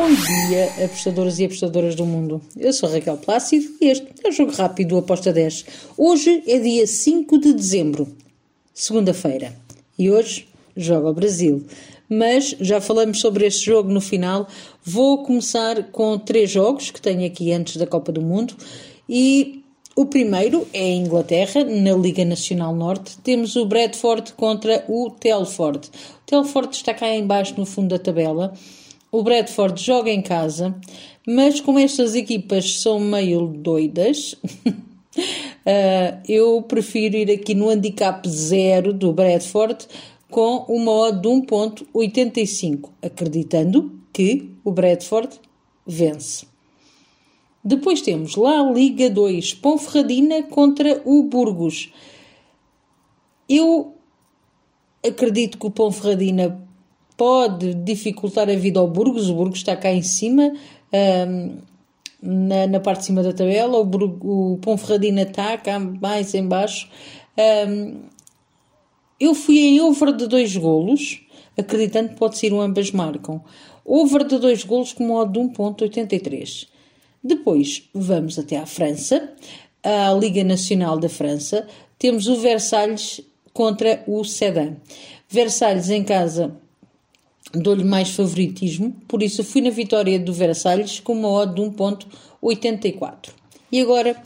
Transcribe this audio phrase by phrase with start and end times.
[0.00, 2.40] Bom dia, apostadores e apostadoras do mundo.
[2.56, 5.64] Eu sou Raquel Plácido e este é o Jogo Rápido do Aposta 10.
[5.96, 8.06] Hoje é dia 5 de dezembro,
[8.72, 9.52] segunda-feira,
[9.98, 11.66] e hoje joga o Brasil.
[12.08, 14.46] Mas já falamos sobre este jogo no final.
[14.84, 18.54] Vou começar com três jogos que tenho aqui antes da Copa do Mundo
[19.08, 19.64] e
[19.96, 23.18] o primeiro é a Inglaterra, na Liga Nacional Norte.
[23.18, 25.88] Temos o Bradford contra o Telford.
[25.88, 28.54] O Telford está cá embaixo no fundo da tabela.
[29.10, 30.78] O Bradford joga em casa,
[31.26, 38.92] mas como estas equipas são meio doidas, uh, eu prefiro ir aqui no handicap zero
[38.92, 39.86] do Bradford
[40.30, 45.40] com uma odd de 1.85, acreditando que o Bradford
[45.86, 46.46] vence.
[47.64, 51.90] Depois temos lá a Liga 2, Ponferradina contra o Burgos.
[53.48, 53.94] Eu
[55.06, 56.67] acredito que o Ponferradina
[57.18, 59.28] pode dificultar a vida ao Burgos.
[59.28, 60.52] O Burgos está cá em cima,
[61.28, 61.56] um,
[62.22, 63.76] na, na, parte de cima da tabela.
[63.76, 66.88] O, o Ponferradina está cá mais em baixo.
[67.36, 68.02] Um,
[69.18, 71.20] eu fui em over de dois golos,
[71.56, 73.42] acreditando que pode ser um ambas marcam.
[73.84, 76.68] Over de dois golos com modo de 1.83.
[77.22, 79.32] Depois vamos até à França,
[79.82, 81.66] à Liga Nacional da França.
[81.98, 83.20] Temos o Versalhes
[83.52, 84.76] contra o Sedan.
[85.28, 86.56] Versalhes em casa
[87.52, 93.30] dou-lhe mais favoritismo, por isso fui na vitória do Versalhes com uma odd de 1.84.
[93.72, 94.16] E agora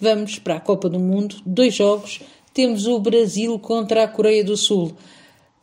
[0.00, 2.20] vamos para a Copa do Mundo, dois jogos,
[2.54, 4.92] temos o Brasil contra a Coreia do Sul.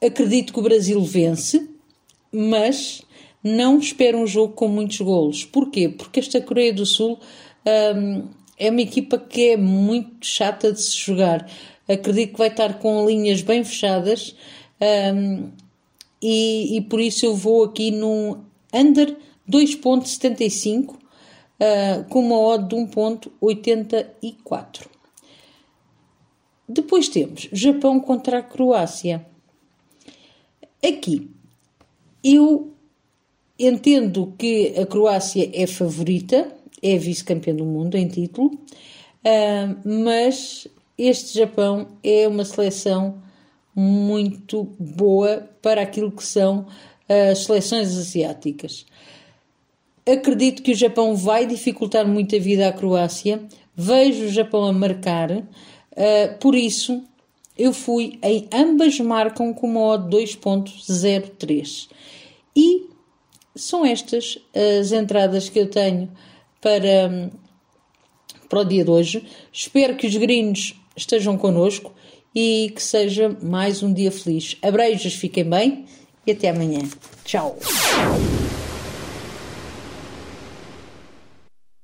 [0.03, 1.69] Acredito que o Brasil vence,
[2.31, 3.01] mas
[3.43, 5.45] não espero um jogo com muitos golos.
[5.45, 5.89] Porquê?
[5.89, 7.19] Porque esta Coreia do Sul
[7.95, 11.49] hum, é uma equipa que é muito chata de se jogar.
[11.87, 14.35] Acredito que vai estar com linhas bem fechadas
[15.13, 15.49] hum,
[16.21, 19.17] e, e, por isso eu vou aqui num under
[19.49, 20.95] 2.75 uh,
[22.09, 24.87] com uma odd de 1.84.
[26.67, 29.25] Depois temos Japão contra a Croácia.
[30.81, 31.29] Aqui
[32.23, 32.75] eu
[33.57, 36.51] Entendo que a Croácia é favorita,
[36.81, 43.23] é vice-campeã do mundo em título, uh, mas este Japão é uma seleção
[43.75, 46.67] muito boa para aquilo que são
[47.07, 48.85] as seleções asiáticas.
[50.07, 53.43] Acredito que o Japão vai dificultar muito a vida à Croácia.
[53.75, 55.43] Vejo o Japão a marcar, uh,
[56.39, 57.03] por isso
[57.57, 61.89] eu fui em ambas marcam com uma odd 2.03.
[62.55, 62.89] E
[63.55, 66.11] são estas as entradas que eu tenho
[66.61, 67.31] para,
[68.49, 69.25] para o dia de hoje.
[69.51, 71.93] Espero que os gringos estejam connosco
[72.35, 74.57] e que seja mais um dia feliz.
[74.61, 75.85] Abreijos, fiquem bem
[76.27, 76.81] e até amanhã.
[77.23, 77.57] Tchau!